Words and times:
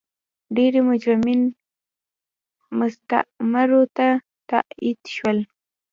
ډېری 0.55 0.81
مجرمین 0.89 1.41
مستعمرو 2.79 3.81
ته 3.95 4.07
تبعید 4.49 4.99
شول. 5.15 5.37